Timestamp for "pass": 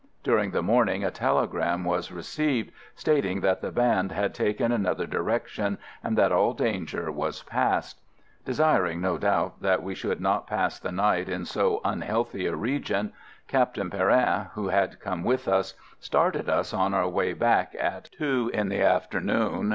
10.47-10.79